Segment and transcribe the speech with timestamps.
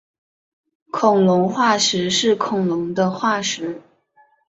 [0.89, 3.79] 恐龙化石是恐龙的化石。